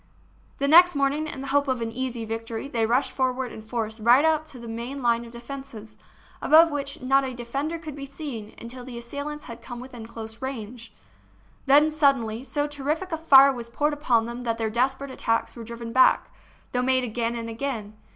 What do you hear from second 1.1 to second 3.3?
in the hope of an easy victory, they rushed